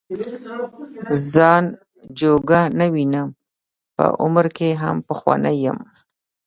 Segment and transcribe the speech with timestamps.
[1.33, 1.63] ځان
[2.19, 3.29] جوګه نه وینم
[3.95, 5.79] په عمر کې هم پخوانی یم.